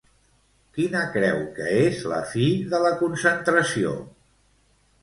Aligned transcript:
Quina 0.77 1.01
creu 1.17 1.37
que 1.59 1.67
és 1.83 2.01
la 2.15 2.23
fi 2.33 2.49
de 2.73 2.81
la 2.87 2.95
concentració? 3.05 3.97